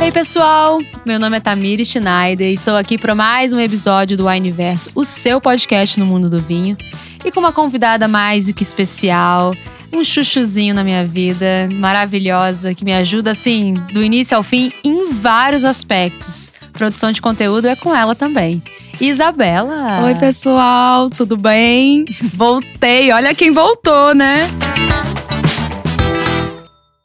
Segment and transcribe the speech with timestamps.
[0.00, 4.26] Ei pessoal, meu nome é Tamir Schneider e estou aqui para mais um episódio do
[4.26, 6.76] Universo, o seu podcast no mundo do vinho,
[7.24, 9.52] e com uma convidada mais do que especial,
[9.92, 15.12] um chuchuzinho na minha vida, maravilhosa, que me ajuda assim, do início ao fim, em
[15.12, 16.52] vários aspectos.
[16.76, 18.62] Produção de conteúdo é com ela também.
[19.00, 20.04] Isabela.
[20.04, 22.04] Oi, pessoal, tudo bem?
[22.34, 24.46] Voltei, olha quem voltou, né?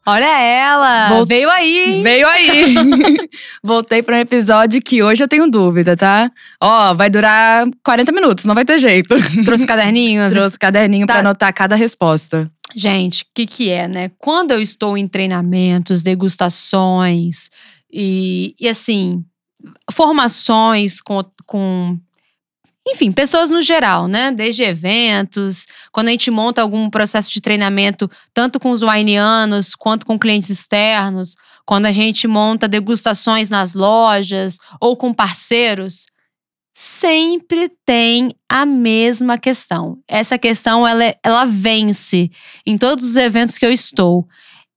[0.05, 1.23] Olha ela!
[1.25, 2.01] Veio aí!
[2.03, 2.75] Veio aí!
[3.63, 6.29] Voltei para um episódio que hoje eu tenho dúvida, tá?
[6.59, 9.15] Ó, vai durar 40 minutos, não vai ter jeito.
[9.45, 10.33] Trouxe caderninhos?
[10.33, 11.13] Trouxe caderninho Tá.
[11.13, 12.51] pra anotar cada resposta.
[12.75, 14.11] Gente, o que, que é, né?
[14.17, 17.49] Quando eu estou em treinamentos, degustações
[17.93, 19.23] e, e assim,
[19.91, 21.97] formações com, com.
[22.87, 24.31] Enfim, pessoas no geral, né?
[24.31, 30.05] Desde eventos, quando a gente monta algum processo de treinamento, tanto com os wineanos quanto
[30.05, 36.07] com clientes externos, quando a gente monta degustações nas lojas ou com parceiros,
[36.73, 39.99] sempre tem a mesma questão.
[40.07, 42.31] Essa questão ela, é- ela vence
[42.65, 44.27] em todos os eventos que eu estou.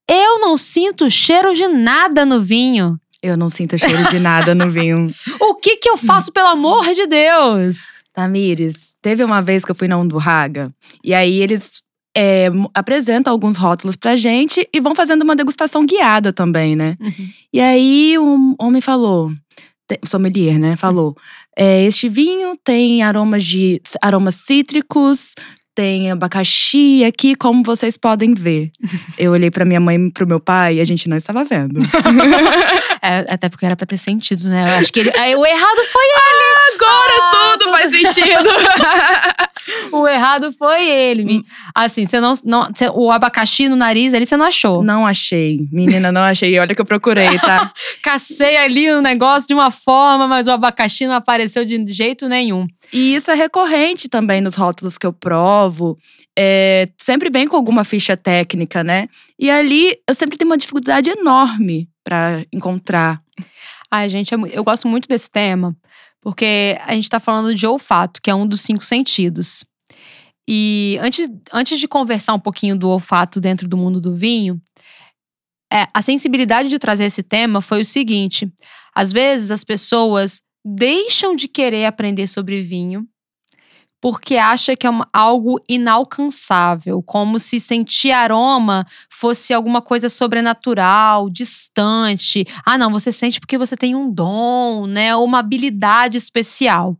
[0.07, 2.99] Eu não sinto cheiro de nada no vinho.
[3.25, 5.07] Eu não sinto cheiro de nada no vinho.
[5.41, 7.91] O que que eu faço, pelo amor de Deus?
[8.13, 10.71] Tamires, teve uma vez que eu fui na Undurraga
[11.03, 11.81] e aí eles
[12.15, 16.97] é, apresentam alguns rótulos pra gente e vão fazendo uma degustação guiada também, né?
[17.51, 19.31] E aí um homem falou,
[20.05, 20.77] sommelier, né?
[20.77, 21.17] Falou:
[21.57, 25.33] é, este vinho tem aromas de aromas cítricos,
[25.75, 28.71] tem abacaxi aqui, como vocês podem ver.
[29.19, 31.79] Eu olhei pra minha mãe e pro meu pai e a gente não estava vendo.
[33.01, 34.63] É, até porque era pra ter sentido, né?
[34.67, 36.03] Eu acho que ele, aí, o errado foi
[36.73, 38.49] Agora Ah, tudo faz sentido.
[39.93, 41.43] o errado foi ele.
[41.75, 44.83] Assim, você não, não você- o abacaxi no nariz ali você não achou.
[44.83, 46.57] não achei, menina, não achei.
[46.57, 47.71] Olha que eu procurei, tá?
[48.01, 52.65] Cacei ali o negócio de uma forma, mas o abacaxi não apareceu de jeito nenhum.
[52.95, 55.97] E isso é recorrente também nos rótulos que eu provo.
[56.33, 59.09] É, sempre vem com alguma ficha técnica, né?
[59.37, 63.21] E ali eu sempre tenho uma dificuldade enorme pra encontrar.
[63.91, 65.75] Ai, gente, é eu gosto muito desse tema,
[66.21, 69.65] porque a gente tá falando de olfato, que é um dos cinco sentidos.
[70.47, 74.57] E antes, antes de conversar um pouquinho do olfato dentro do mundo do vinho,
[75.69, 78.49] é, a sensibilidade de trazer esse tema foi o seguinte:
[78.95, 83.07] às vezes as pessoas deixam de querer aprender sobre vinho
[84.01, 92.45] porque acha que é algo inalcançável, como se sentir aroma fosse alguma coisa sobrenatural, distante.
[92.63, 96.95] Ah, não, você sente porque você tem um dom, né, uma habilidade especial.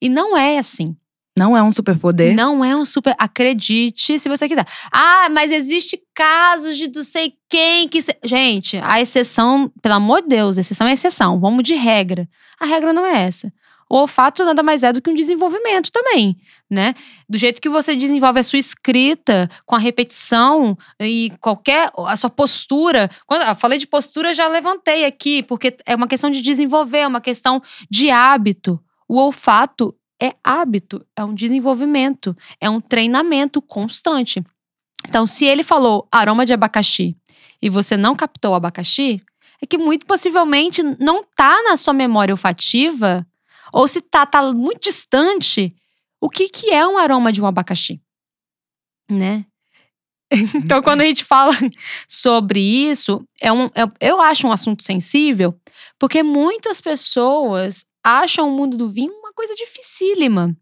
[0.00, 0.96] E não é assim.
[1.40, 2.34] Não é um superpoder.
[2.34, 3.14] Não é um super.
[3.18, 4.66] Acredite se você quiser.
[4.92, 8.02] Ah, mas existe casos de não sei quem que.
[8.02, 11.40] se- Gente, a exceção, pelo amor de Deus, exceção é exceção.
[11.40, 12.28] Vamos de regra.
[12.60, 13.52] A regra não é essa.
[13.92, 16.36] O olfato nada mais é do que um desenvolvimento também,
[16.70, 16.94] né?
[17.28, 21.90] Do jeito que você desenvolve a sua escrita, com a repetição e qualquer.
[22.06, 23.10] a sua postura.
[23.26, 27.06] Quando eu falei de postura, já levantei aqui, porque é uma questão de desenvolver, é
[27.08, 28.78] uma questão de hábito.
[29.08, 34.44] O olfato é hábito, é um desenvolvimento, é um treinamento constante.
[35.08, 37.16] Então, se ele falou aroma de abacaxi
[37.62, 39.22] e você não captou o abacaxi,
[39.62, 43.26] é que muito possivelmente não tá na sua memória olfativa,
[43.72, 45.74] ou se tá, tá muito distante,
[46.20, 48.00] o que, que é um aroma de um abacaxi?
[49.10, 49.44] Né?
[50.54, 51.52] Então, quando a gente fala
[52.08, 55.58] sobre isso, é um, é- eu acho um assunto sensível,
[55.98, 60.54] porque muitas pessoas acham o mundo do vinho uma coisa dificílima.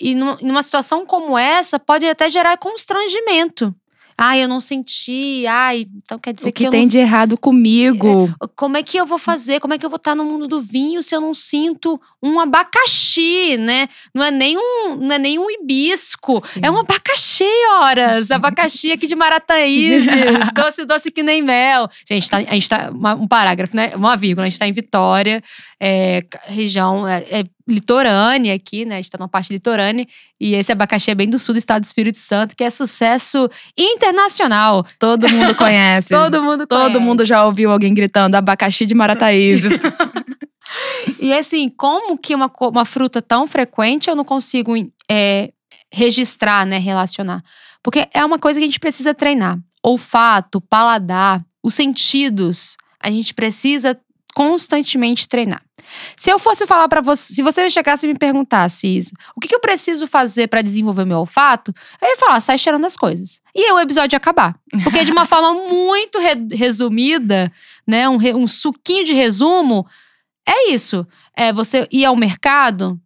[0.00, 3.74] E numa, situação como essa, pode até gerar constrangimento.
[4.18, 5.46] Ai, eu não senti.
[5.46, 8.34] Ai, então quer dizer O que eu tem não de errado comigo?
[8.56, 9.60] como é que eu vou fazer?
[9.60, 12.40] Como é que eu vou estar no mundo do vinho se eu não sinto um
[12.40, 13.86] abacaxi, né?
[14.14, 16.60] Não é nem um, não é nem um hibisco, Sim.
[16.62, 17.44] é um abacaxi,
[17.78, 18.30] horas.
[18.30, 20.08] Abacaxi aqui de Marataízes,
[20.54, 21.86] doce, doce que nem mel.
[22.08, 23.94] Gente, tá, a gente tá uma- um parágrafo, né?
[23.94, 25.42] Uma vírgula, a gente tá em Vitória,
[25.78, 28.94] é, região é, é litorânea aqui, né?
[28.94, 30.06] A gente tá numa parte litorânea
[30.40, 33.48] e esse abacaxi é bem do sul do estado do Espírito Santo, que é sucesso
[33.76, 34.84] internacional.
[34.98, 36.10] Todo mundo conhece.
[36.10, 36.98] Todo mundo Todo conhece.
[37.00, 39.80] mundo já ouviu alguém gritando abacaxi de Marataízes.
[41.20, 44.74] E assim, como que uma, uma fruta tão frequente eu não consigo
[45.08, 45.52] é,
[45.92, 47.42] registrar, né, relacionar?
[47.82, 49.58] Porque é uma coisa que a gente precisa treinar.
[49.82, 52.76] Olfato, paladar, os sentidos.
[53.00, 53.98] A gente precisa
[54.34, 55.62] constantemente treinar.
[56.16, 59.48] Se eu fosse falar para você, se você chegasse e me perguntasse isso, o que,
[59.48, 63.40] que eu preciso fazer para desenvolver meu olfato, eu ia falar, sai cheirando as coisas.
[63.54, 64.56] E aí o episódio ia acabar.
[64.82, 67.52] Porque de uma forma muito re resumida,
[67.86, 69.86] né, um, um suquinho de resumo,
[70.48, 71.06] é isso.
[71.36, 73.00] É você ir ao mercado,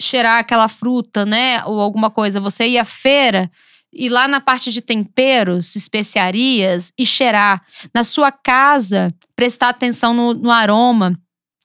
[0.00, 3.50] cheirar aquela fruta, né, ou alguma coisa, você ir à feira
[3.92, 7.62] ir lá na parte de temperos, especiarias e cheirar.
[7.92, 11.18] Na sua casa, prestar atenção no, no aroma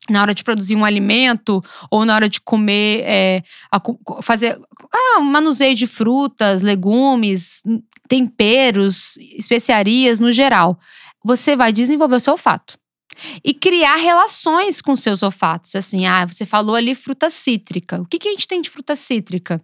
[0.10, 3.82] na hora de produzir um alimento ou na hora de comer, é, a,
[4.22, 4.60] fazer
[4.94, 7.62] ah, um manuseio de frutas, legumes,
[8.08, 10.80] temperos, especiarias no geral.
[11.24, 12.78] Você vai desenvolver o seu olfato.
[13.44, 15.76] E criar relações com seus olfatos.
[15.76, 18.00] Assim, ah, você falou ali fruta cítrica.
[18.02, 19.62] O que, que a gente tem de fruta cítrica?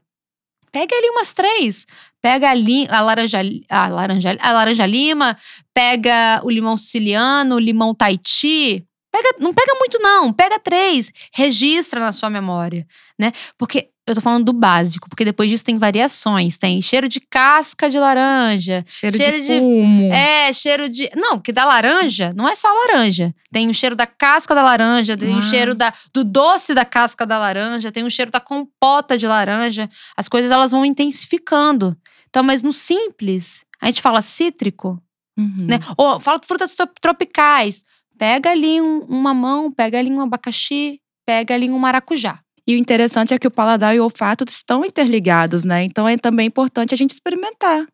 [0.71, 1.85] Pega ali umas três.
[2.19, 5.37] Pega a, a, laranja, a, laranja, a laranja lima,
[5.73, 8.83] pega o limão siciliano, o limão Tahiti.
[9.13, 10.33] Pega, não pega muito, não.
[10.33, 11.11] Pega três.
[11.31, 12.87] Registra na sua memória,
[13.19, 13.31] né?
[13.59, 16.57] Porque eu tô falando do básico, porque depois disso tem variações.
[16.57, 18.83] Tem cheiro de casca de laranja.
[18.87, 20.11] Cheiro, cheiro de, de fumo.
[20.11, 21.11] É, cheiro de.
[21.15, 23.31] Não, porque da laranja não é só laranja.
[23.51, 25.37] Tem o cheiro da casca da laranja, tem ah.
[25.37, 29.27] o cheiro da, do doce da casca da laranja, tem o cheiro da compota de
[29.27, 29.87] laranja.
[30.17, 31.95] As coisas elas vão intensificando.
[32.31, 34.99] Então, mas no simples, a gente fala cítrico,
[35.37, 35.67] uhum.
[35.69, 35.79] né?
[35.95, 37.83] Ou fala frutas tropicais.
[38.17, 42.39] Pega ali um, um mamão, pega ali um abacaxi, pega ali um maracujá.
[42.65, 45.83] E o interessante é que o paladar e o olfato estão interligados, né?
[45.83, 47.85] Então é também importante a gente experimentar.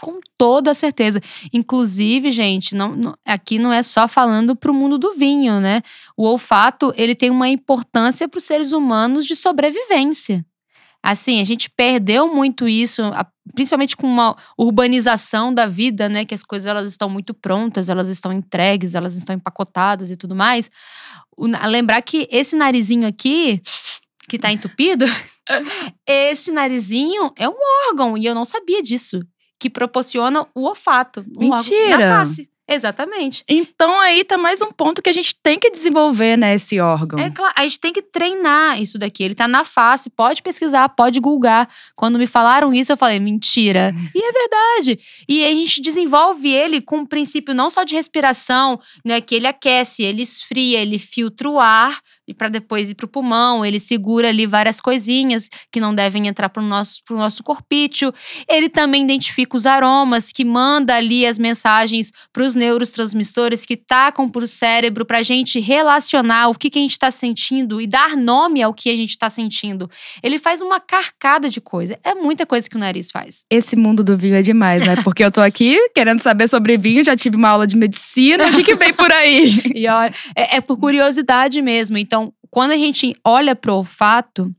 [0.00, 1.20] Com toda certeza.
[1.52, 5.82] Inclusive, gente, não, não aqui não é só falando para o mundo do vinho, né?
[6.16, 10.44] O olfato ele tem uma importância para os seres humanos de sobrevivência.
[11.08, 13.00] Assim, a gente perdeu muito isso,
[13.54, 16.24] principalmente com uma urbanização da vida, né?
[16.24, 20.34] Que as coisas elas estão muito prontas, elas estão entregues, elas estão empacotadas e tudo
[20.34, 20.68] mais.
[21.68, 23.62] lembrar que esse narizinho aqui,
[24.28, 25.04] que tá entupido,
[26.04, 27.54] esse narizinho é um
[27.88, 29.20] órgão, e eu não sabia disso.
[29.60, 31.24] Que proporciona o olfato.
[31.38, 31.98] Um Mentira!
[31.98, 32.50] na face.
[32.68, 33.44] Exatamente.
[33.48, 37.18] Então aí tá mais um ponto que a gente tem que desenvolver, né, esse órgão.
[37.18, 39.22] É claro, a gente tem que treinar isso daqui.
[39.22, 41.68] Ele tá na face, pode pesquisar, pode googar.
[41.94, 43.94] Quando me falaram isso, eu falei, mentira.
[44.12, 44.98] e é verdade.
[45.28, 49.46] E a gente desenvolve ele com um princípio não só de respiração, né, que ele
[49.46, 54.28] aquece, ele esfria, ele filtra o ar e para depois ir pro pulmão, ele segura
[54.28, 58.12] ali várias coisinhas que não devem entrar pro nosso, pro nosso corpício.
[58.48, 64.44] Ele também identifica os aromas, que manda ali as mensagens pros neurotransmissores que tacam para
[64.44, 68.16] o cérebro para a gente relacionar o que, que a gente está sentindo e dar
[68.16, 69.88] nome ao que a gente está sentindo.
[70.22, 71.98] Ele faz uma carcada de coisa.
[72.04, 73.44] É muita coisa que o nariz faz.
[73.50, 74.96] Esse mundo do vinho é demais, né?
[75.04, 78.48] Porque eu tô aqui querendo saber sobre vinho, já tive uma aula de medicina.
[78.48, 79.60] O que, que vem por aí?
[79.74, 81.98] e olha, é, é por curiosidade mesmo.
[81.98, 82.15] Então,
[82.50, 84.54] quando a gente olha pro olfato,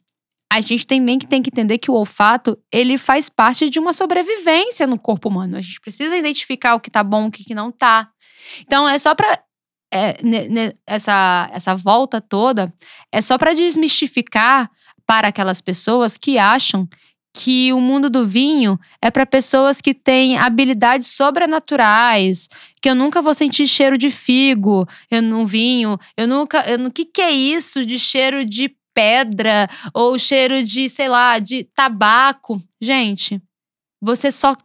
[0.52, 4.88] a gente também tem que entender que o olfato, ele faz parte de uma sobrevivência
[4.88, 5.58] no corpo humano.
[5.58, 8.10] A gente precisa identificar o que tá bom, o que, não tá.
[8.62, 9.40] Então, é só pra.
[9.94, 10.18] É,
[10.86, 12.74] essa, essa volta toda
[13.10, 14.70] é só para desmistificar
[15.06, 16.88] para aquelas pessoas que acham
[17.38, 22.50] que o mundo do vinho é para pessoas que têm habilidades sobrenaturais,
[22.82, 27.22] que eu nunca vou sentir cheiro de figo, eu vinho, eu nunca, o que que
[27.22, 32.60] é isso de cheiro de pedra ou cheiro de, sei lá, de tabaco.
[32.82, 33.40] Gente,
[34.02, 34.56] você só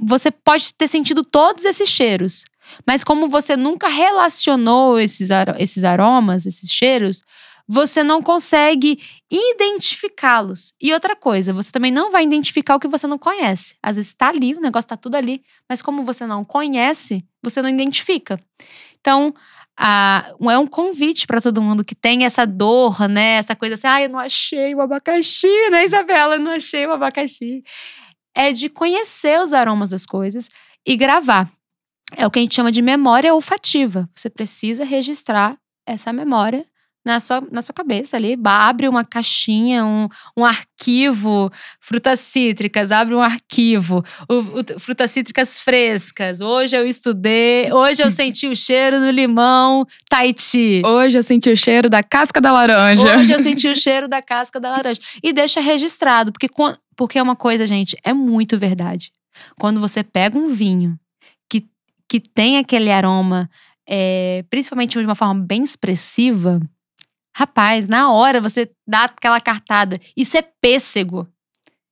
[0.00, 2.44] você pode ter sentido todos esses cheiros,
[2.86, 7.20] mas como você nunca relacionou esses, esses aromas, esses cheiros,
[7.68, 8.98] você não consegue
[9.30, 10.72] identificá-los.
[10.80, 13.76] E outra coisa, você também não vai identificar o que você não conhece.
[13.82, 17.62] Às vezes está ali, o negócio está tudo ali, mas como você não conhece, você
[17.62, 18.38] não identifica.
[19.00, 19.34] Então,
[19.78, 23.34] a, é um convite para todo mundo que tem essa dor, né?
[23.34, 26.36] Essa coisa assim, ah, eu não achei o abacaxi, né, Isabela?
[26.36, 27.62] Eu não achei o abacaxi.
[28.34, 30.48] É de conhecer os aromas das coisas
[30.86, 31.50] e gravar.
[32.16, 34.08] É o que a gente chama de memória olfativa.
[34.14, 36.64] Você precisa registrar essa memória
[37.04, 38.38] na sua, na sua cabeça ali.
[38.44, 45.60] Abre uma caixinha, um, um arquivo, frutas cítricas, abre um arquivo, o, o, frutas cítricas
[45.60, 46.40] frescas.
[46.40, 50.82] Hoje eu estudei, hoje eu senti o cheiro do limão Tahiti.
[50.84, 53.16] Hoje eu senti o cheiro da casca da laranja.
[53.16, 55.00] Hoje eu senti o cheiro da casca da laranja.
[55.22, 56.48] E deixa registrado, porque,
[56.96, 59.12] porque é uma coisa, gente, é muito verdade.
[59.58, 60.98] Quando você pega um vinho
[61.48, 61.66] que,
[62.08, 63.48] que tem aquele aroma,
[63.88, 66.60] é, principalmente de uma forma bem expressiva,
[67.34, 69.98] Rapaz, na hora você dá aquela cartada.
[70.16, 71.26] Isso é pêssego.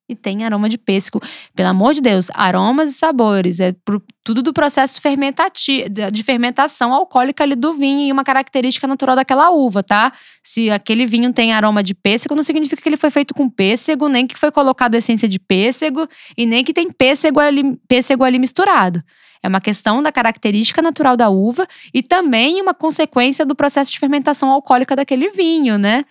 [0.09, 1.21] e tem aroma de pêssego.
[1.55, 3.61] Pelo amor de Deus, aromas e sabores.
[3.61, 8.89] É pro, tudo do processo fermentativo, de fermentação alcoólica ali do vinho e uma característica
[8.89, 10.13] natural daquela uva, tá?
[10.43, 14.09] Se aquele vinho tem aroma de pêssego, não significa que ele foi feito com pêssego,
[14.09, 18.39] nem que foi colocado essência de pêssego e nem que tem pêssego ali, pêssego ali
[18.41, 19.01] misturado.
[19.43, 23.99] É uma questão da característica natural da uva e também uma consequência do processo de
[23.99, 26.05] fermentação alcoólica daquele vinho, né?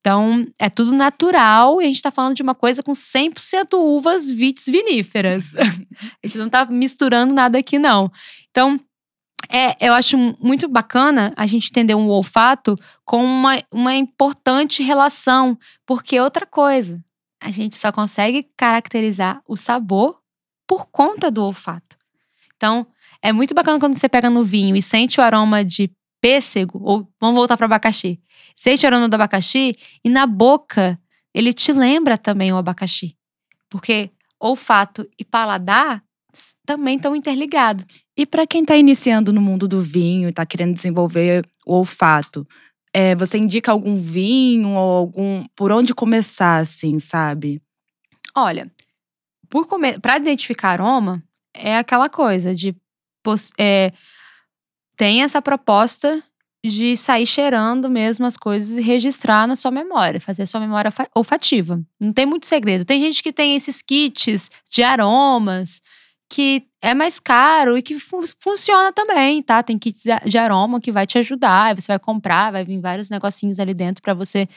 [0.00, 4.32] Então, é tudo natural e a gente está falando de uma coisa com 100% uvas
[4.32, 5.54] vites viníferas.
[5.56, 8.10] a gente não está misturando nada aqui, não.
[8.50, 8.80] Então,
[9.48, 15.56] é, eu acho muito bacana a gente entender um olfato com uma, uma importante relação,
[15.86, 17.00] porque outra coisa,
[17.40, 20.18] a gente só consegue caracterizar o sabor
[20.66, 22.01] por conta do olfato.
[22.62, 22.86] Então,
[23.20, 25.90] é muito bacana quando você pega no vinho e sente o aroma de
[26.20, 28.20] pêssego, ou vamos voltar para abacaxi.
[28.54, 30.96] Sente o aroma do abacaxi e na boca
[31.34, 33.16] ele te lembra também o abacaxi.
[33.68, 36.04] Porque olfato e paladar
[36.64, 37.84] também estão interligados.
[38.16, 42.46] E para quem está iniciando no mundo do vinho e está querendo desenvolver o olfato,
[42.94, 47.60] é, você indica algum vinho ou algum por onde começar, assim, sabe?
[48.36, 48.70] Olha,
[50.00, 51.20] para identificar aroma
[51.54, 52.74] é aquela coisa de
[53.58, 53.92] é,
[54.96, 56.22] tem essa proposta
[56.64, 60.92] de sair cheirando mesmo as coisas e registrar na sua memória, fazer a sua memória
[61.14, 61.80] olfativa.
[62.00, 62.84] Não tem muito segredo.
[62.84, 65.80] Tem gente que tem esses kits de aromas
[66.32, 69.62] que é mais caro e que fun funciona também, tá?
[69.62, 73.60] Tem kits de aroma que vai te ajudar, você vai comprar, vai vir vários negocinhos
[73.60, 74.48] ali dentro para você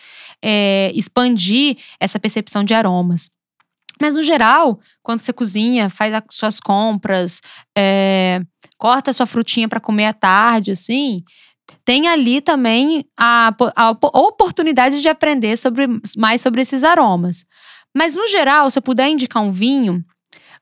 [0.41, 3.29] é, expandir essa percepção de aromas.
[4.01, 7.41] Mas no geral, quando você cozinha, faz as suas compras,
[7.77, 8.41] é,
[8.77, 11.23] corta a sua frutinha para comer à tarde, assim,
[11.83, 15.87] tem ali também a, a, oportunidade de aprender sobre,
[16.17, 17.45] mais sobre esses aromas.
[17.95, 20.03] Mas no geral, se eu puder indicar um vinho,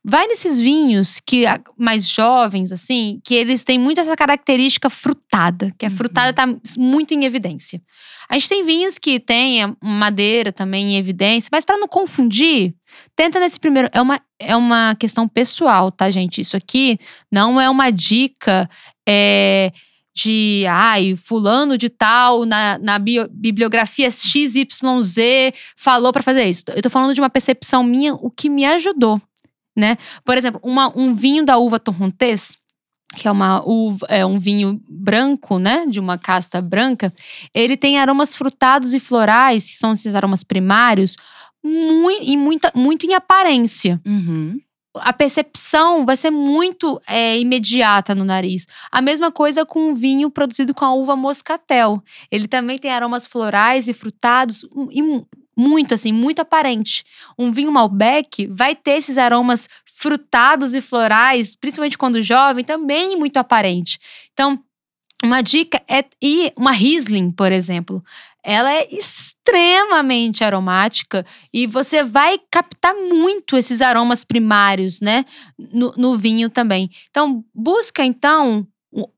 [0.04, 1.46] vai nesses vinhos que
[1.78, 6.60] mais jovens, assim, que eles têm muito essa característica frutada, que a frutada está uhum.
[6.78, 7.82] muito em evidência.
[8.28, 12.74] A gente tem vinhos que tem madeira também em evidência, mas para não confundir,
[13.16, 13.90] tenta nesse primeiro.
[13.94, 16.42] É uma, é uma questão pessoal, tá, gente?
[16.42, 16.98] Isso aqui
[17.32, 18.70] não é uma dica.
[19.08, 19.72] É,
[20.16, 24.68] de ai, fulano de tal na, na bio, bibliografia XYZ
[25.76, 26.64] falou para fazer isso.
[26.76, 29.20] Eu tô falando de uma percepção minha, o que me ajudou,
[29.76, 29.98] né?
[30.24, 32.58] Por exemplo, uma, um vinho da uva torrontés,
[33.16, 37.14] que é, uma uva, é um vinho branco, né, de uma casta branca,
[37.54, 41.16] ele tem aromas frutados e florais, que são esses aromas primários,
[41.64, 44.02] muito, e muita, muito em aparência.
[44.06, 44.60] Uhum
[44.96, 48.68] a percepção vai ser muito é, imediata no nariz.
[48.92, 52.02] A mesma coisa com o vinho produzido com a uva moscatel.
[52.32, 55.02] Ele também tem aromas florais e frutados e
[55.56, 57.04] muito assim, muito aparente.
[57.38, 63.38] Um vinho Malbec vai ter esses aromas frutados e florais, principalmente quando jovem, também muito
[63.38, 64.00] aparente.
[64.34, 64.60] Então,
[65.24, 68.04] uma dica é e uma Riesling, por exemplo
[68.44, 75.24] ela é extremamente aromática e você vai captar muito esses aromas primários, né,
[75.58, 76.90] no, no vinho também.
[77.10, 78.68] Então, busca então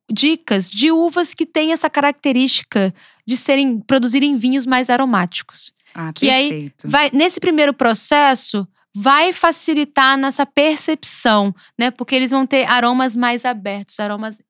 [0.10, 2.94] dicas de uvas que têm essa característica
[3.26, 5.74] de serem produzirem vinhos mais aromáticos.
[5.96, 11.92] Ah, que aí vai nesse primeiro processo vai facilitar nessa percepção, né?
[11.92, 14.42] Porque eles vão ter aromas mais abertos, aromas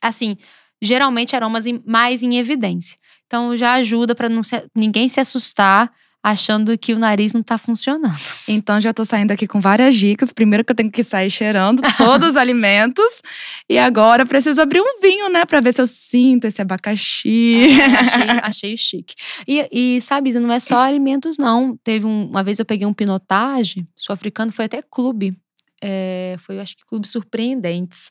[0.00, 0.36] assim,
[0.80, 2.98] geralmente aromas mais em evidência.
[3.26, 4.28] Então já ajuda para
[4.74, 8.14] ninguém se assustar achando que o nariz não tá funcionando.
[8.46, 10.32] Então já tô saindo aqui com várias dicas.
[10.32, 13.22] Primeiro que eu tenho que sair cheirando todos os alimentos
[13.68, 17.80] e agora preciso abrir um vinho, né, para ver se eu sinto esse abacaxi.
[17.80, 19.14] É, achei, achei chique.
[19.48, 21.76] E, e sabe, não é só alimentos não.
[21.82, 25.36] Teve um, uma vez eu peguei um pinotage, sul-africano, foi até clube.
[25.82, 28.10] É, foi, eu acho que clube surpreendentes.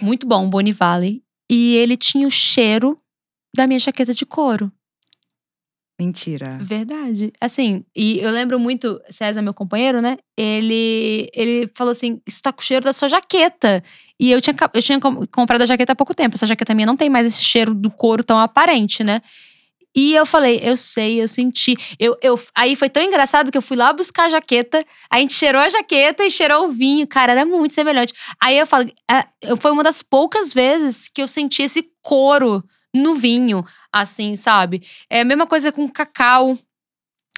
[0.00, 1.22] Muito bom, Bonnie Valley.
[1.50, 2.98] E ele tinha o cheiro
[3.56, 4.70] da minha jaqueta de couro.
[5.98, 6.58] Mentira.
[6.60, 7.32] Verdade.
[7.40, 10.18] Assim, e eu lembro muito, César, meu companheiro, né?
[10.36, 13.82] Ele, ele falou assim: Isso tá com o cheiro da sua jaqueta.
[14.20, 16.36] E eu tinha, eu tinha comprado a jaqueta há pouco tempo.
[16.36, 19.22] Essa jaqueta minha não tem mais esse cheiro do couro tão aparente, né?
[19.96, 21.74] E eu falei, eu sei, eu senti.
[21.98, 24.78] Eu, eu, aí foi tão engraçado que eu fui lá buscar a jaqueta,
[25.10, 27.06] a gente cheirou a jaqueta e cheirou o vinho.
[27.06, 28.12] Cara, era muito semelhante.
[28.38, 29.24] Aí eu falo, é,
[29.56, 32.62] foi uma das poucas vezes que eu senti esse couro
[32.96, 34.82] no vinho, assim, sabe?
[35.08, 36.56] É a mesma coisa com cacau.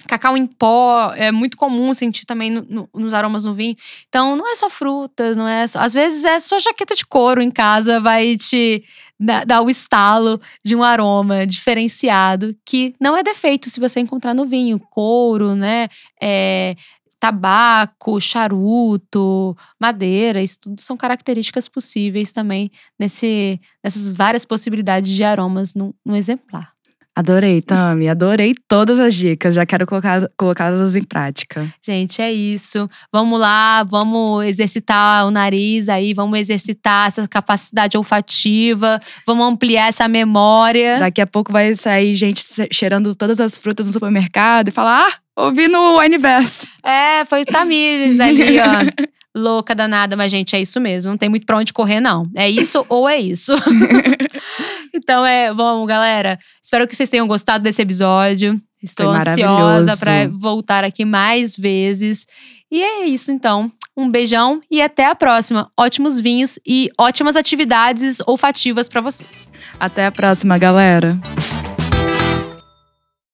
[0.07, 3.75] Cacau em pó é muito comum sentir também no, no, nos aromas no vinho.
[4.07, 5.79] Então, não é só frutas, não é só.
[5.79, 8.83] Às vezes é só jaqueta de couro em casa, vai te
[9.19, 14.33] dar, dar o estalo de um aroma diferenciado, que não é defeito se você encontrar
[14.33, 14.79] no vinho.
[14.79, 15.89] Couro, né?
[16.21, 16.75] É,
[17.19, 25.73] tabaco, charuto, madeira, isso tudo são características possíveis também nesse, nessas várias possibilidades de aromas
[25.73, 26.73] no, no exemplar.
[27.19, 28.07] Adorei, Tami.
[28.07, 29.53] Adorei todas as dicas.
[29.53, 29.85] Já quero
[30.37, 31.67] colocá-las em prática.
[31.85, 32.89] Gente, é isso.
[33.11, 40.07] Vamos lá, vamos exercitar o nariz aí, vamos exercitar essa capacidade olfativa, vamos ampliar essa
[40.07, 40.97] memória.
[40.97, 45.43] Daqui a pouco vai sair gente cheirando todas as frutas no supermercado e falar: ah,
[45.43, 46.68] ouvi no Universo.
[46.83, 49.09] É, foi o Tamires ali, ó.
[49.35, 52.27] louca danada, mas gente, é isso mesmo, não tem muito pra onde correr não.
[52.35, 53.53] É isso ou é isso.
[54.93, 58.59] então é, bom, galera, espero que vocês tenham gostado desse episódio.
[58.81, 62.25] Estou ansiosa para voltar aqui mais vezes.
[62.71, 63.71] E é isso então.
[63.95, 65.69] Um beijão e até a próxima.
[65.77, 69.49] Ótimos vinhos e ótimas atividades olfativas para vocês.
[69.77, 71.17] Até a próxima, galera.